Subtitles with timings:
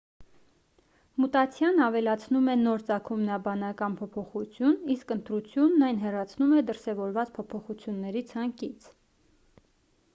[1.23, 8.89] մուտացիան ավելացնում է նոր ծագումնաբանական փոփոխություն իսկ ընտրությունն այն հեռացնում է դրսևորված փոփոխությունների ցանկից